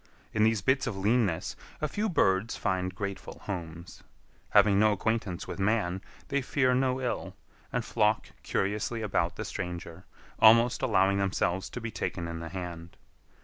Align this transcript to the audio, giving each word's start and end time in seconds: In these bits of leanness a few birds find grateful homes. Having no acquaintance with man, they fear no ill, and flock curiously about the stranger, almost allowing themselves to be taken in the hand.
In 0.33 0.43
these 0.43 0.63
bits 0.63 0.87
of 0.87 0.97
leanness 0.97 1.55
a 1.79 1.87
few 1.87 2.09
birds 2.09 2.55
find 2.55 2.95
grateful 2.95 3.37
homes. 3.43 4.01
Having 4.49 4.79
no 4.79 4.93
acquaintance 4.93 5.47
with 5.47 5.59
man, 5.59 6.01
they 6.29 6.41
fear 6.41 6.73
no 6.73 6.99
ill, 6.99 7.35
and 7.71 7.85
flock 7.85 8.29
curiously 8.41 9.03
about 9.03 9.35
the 9.35 9.45
stranger, 9.45 10.05
almost 10.39 10.81
allowing 10.81 11.19
themselves 11.19 11.69
to 11.69 11.79
be 11.79 11.91
taken 11.91 12.27
in 12.27 12.39
the 12.39 12.49
hand. 12.49 12.97